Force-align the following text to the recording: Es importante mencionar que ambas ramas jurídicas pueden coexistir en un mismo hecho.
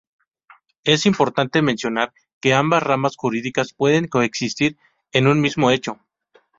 Es 0.83 1.05
importante 1.05 1.61
mencionar 1.61 2.11
que 2.39 2.55
ambas 2.55 2.81
ramas 2.81 3.15
jurídicas 3.15 3.71
pueden 3.77 4.07
coexistir 4.07 4.75
en 5.11 5.27
un 5.27 5.39
mismo 5.39 5.69
hecho. 5.69 5.99